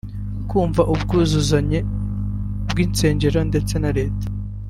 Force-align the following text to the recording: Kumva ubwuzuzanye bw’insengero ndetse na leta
Kumva 0.49 0.81
ubwuzuzanye 0.93 1.79
bw’insengero 2.69 3.39
ndetse 3.49 3.73
na 3.81 3.91
leta 3.97 4.25